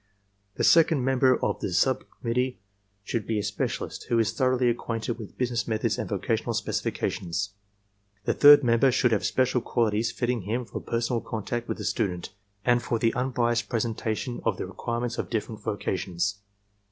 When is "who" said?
4.09-4.17